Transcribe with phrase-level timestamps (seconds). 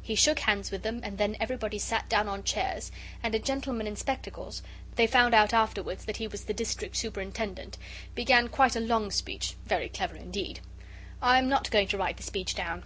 [0.00, 2.92] He shook hands with them and then everybody sat down on chairs,
[3.24, 4.62] and a gentleman in spectacles
[4.94, 7.76] they found out afterwards that he was the District Superintendent
[8.14, 10.60] began quite a long speech very clever indeed.
[11.20, 12.84] I am not going to write the speech down.